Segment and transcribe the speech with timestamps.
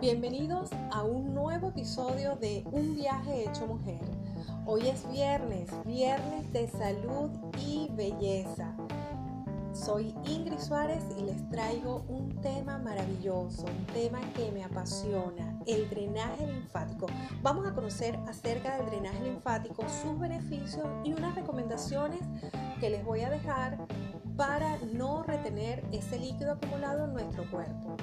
[0.00, 3.98] Bienvenidos a un nuevo episodio de Un viaje hecho mujer.
[4.64, 8.76] Hoy es viernes, viernes de salud y belleza.
[9.72, 15.90] Soy Ingrid Suárez y les traigo un tema maravilloso, un tema que me apasiona, el
[15.90, 17.06] drenaje linfático.
[17.42, 22.20] Vamos a conocer acerca del drenaje linfático, sus beneficios y unas recomendaciones
[22.78, 23.78] que les voy a dejar
[24.36, 27.96] para no retener ese líquido acumulado en nuestro cuerpo.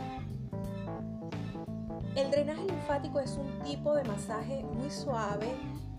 [2.15, 5.47] El drenaje linfático es un tipo de masaje muy suave,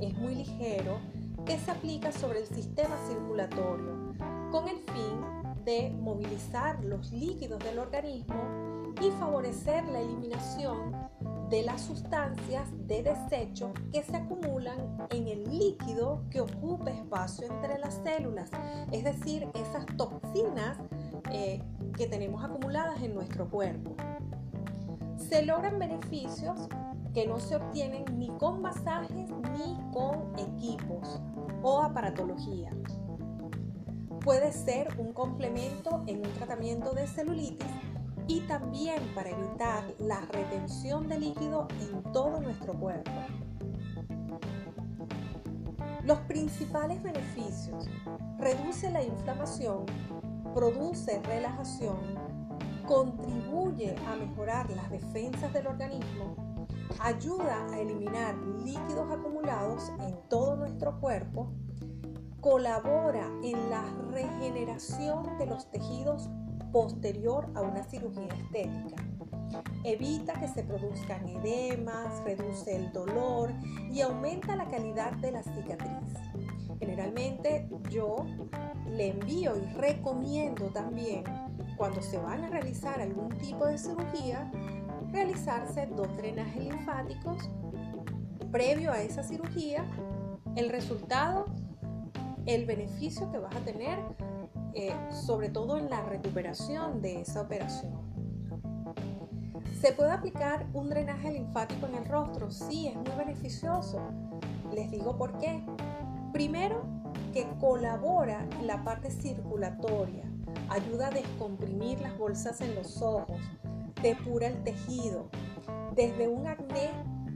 [0.00, 0.98] es muy ligero,
[1.44, 4.14] que se aplica sobre el sistema circulatorio
[4.50, 5.20] con el fin
[5.66, 10.96] de movilizar los líquidos del organismo y favorecer la eliminación
[11.50, 17.78] de las sustancias de desecho que se acumulan en el líquido que ocupa espacio entre
[17.78, 18.50] las células,
[18.90, 20.78] es decir, esas toxinas
[21.30, 21.60] eh,
[21.98, 23.94] que tenemos acumuladas en nuestro cuerpo
[25.16, 26.68] se logran beneficios
[27.12, 31.20] que no se obtienen ni con masajes ni con equipos
[31.62, 32.70] o aparatología.
[34.20, 37.66] Puede ser un complemento en un tratamiento de celulitis
[38.26, 43.12] y también para evitar la retención de líquido en todo nuestro cuerpo.
[46.02, 47.88] Los principales beneficios.
[48.38, 49.86] Reduce la inflamación,
[50.54, 51.96] produce relajación,
[52.86, 56.36] contribuye a mejorar las defensas del organismo,
[57.00, 61.52] ayuda a eliminar líquidos acumulados en todo nuestro cuerpo,
[62.40, 63.82] colabora en la
[64.12, 66.30] regeneración de los tejidos
[66.72, 69.02] posterior a una cirugía estética.
[69.84, 73.52] Evita que se produzcan edemas, reduce el dolor
[73.90, 76.14] y aumenta la calidad de la cicatriz.
[76.78, 78.16] Generalmente yo
[78.88, 81.24] le envío y recomiendo también
[81.76, 84.50] cuando se van a realizar algún tipo de cirugía,
[85.12, 87.50] realizarse dos drenajes linfáticos
[88.50, 89.84] previo a esa cirugía.
[90.54, 91.46] El resultado,
[92.46, 93.98] el beneficio que vas a tener,
[94.74, 97.94] eh, sobre todo en la recuperación de esa operación.
[99.80, 102.50] ¿Se puede aplicar un drenaje linfático en el rostro?
[102.50, 104.00] Sí, es muy beneficioso.
[104.72, 105.62] Les digo por qué.
[106.32, 106.82] Primero,
[107.32, 110.26] que colabora en la parte circulatoria
[110.68, 113.40] ayuda a descomprimir las bolsas en los ojos,
[114.02, 115.28] depura el tejido,
[115.94, 116.90] desde un acné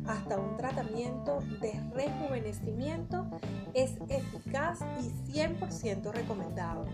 [0.06, 3.26] hasta un tratamiento de rejuvenecimiento
[3.74, 6.86] es eficaz y 100% recomendado.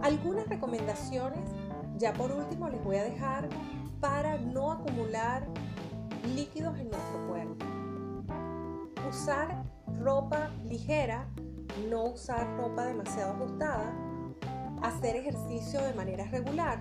[0.00, 1.48] Algunas recomendaciones,
[1.98, 3.48] ya por último les voy a dejar
[4.00, 5.46] para no acumular
[6.34, 7.66] líquidos en nuestro cuerpo.
[9.08, 9.64] Usar
[10.00, 11.28] ropa ligera
[11.88, 13.92] no usar ropa demasiado ajustada,
[14.82, 16.80] hacer ejercicio de manera regular,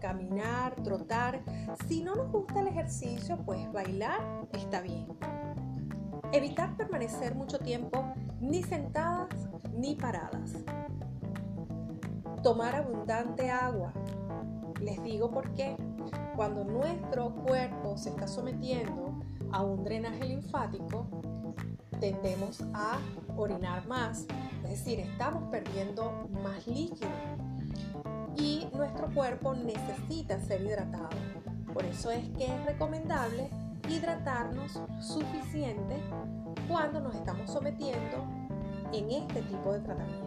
[0.00, 1.42] caminar, trotar.
[1.88, 4.20] Si no nos gusta el ejercicio, pues bailar
[4.52, 5.06] está bien.
[6.32, 9.28] Evitar permanecer mucho tiempo ni sentadas
[9.72, 10.52] ni paradas.
[12.42, 13.92] Tomar abundante agua.
[14.80, 15.76] Les digo por qué.
[16.36, 19.20] Cuando nuestro cuerpo se está sometiendo
[19.52, 21.06] a un drenaje linfático,
[22.00, 22.98] tendemos a
[23.36, 24.26] orinar más,
[24.64, 27.10] es decir, estamos perdiendo más líquido
[28.36, 31.10] y nuestro cuerpo necesita ser hidratado.
[31.72, 33.50] Por eso es que es recomendable
[33.88, 36.00] hidratarnos suficiente
[36.68, 38.24] cuando nos estamos sometiendo
[38.92, 40.24] en este tipo de tratamientos.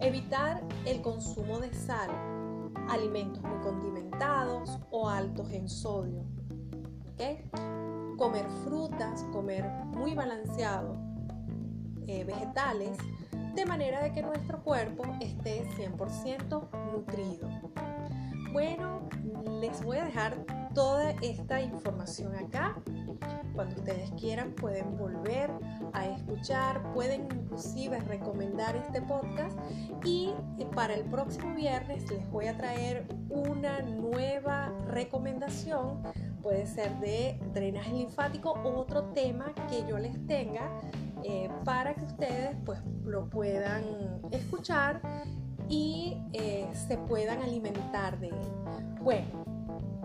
[0.00, 2.10] Evitar el consumo de sal,
[2.88, 6.24] alimentos muy condimentados o altos en sodio.
[8.16, 9.64] Comer frutas, comer
[9.96, 10.96] muy balanceado,
[12.06, 12.96] eh, vegetales,
[13.54, 17.48] de manera de que nuestro cuerpo esté 100% nutrido.
[18.52, 19.08] Bueno,
[19.70, 20.36] les voy a dejar
[20.74, 22.76] toda esta información acá.
[23.54, 25.50] Cuando ustedes quieran pueden volver
[25.92, 29.56] a escuchar, pueden inclusive recomendar este podcast
[30.04, 30.34] y
[30.74, 36.02] para el próximo viernes les voy a traer una nueva recomendación.
[36.42, 40.68] Puede ser de drenaje linfático o otro tema que yo les tenga
[41.22, 45.00] eh, para que ustedes pues lo puedan escuchar
[45.70, 48.52] y eh, se puedan alimentar de él.
[49.00, 49.53] Bueno,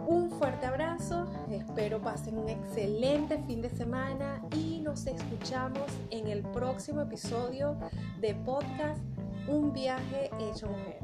[0.10, 6.42] un fuerte abrazo, espero pasen un excelente fin de semana y nos escuchamos en el
[6.42, 7.78] próximo episodio
[8.20, 9.00] de podcast
[9.48, 11.00] Un viaje hecho mujer.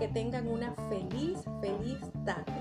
[0.00, 2.52] Que tengan una feliz, feliz tarde.